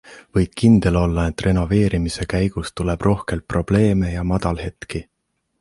[0.35, 5.07] Võid kindel olla, et renoveerimise käigus tuleb rohkelt probleeme ja madalhetki.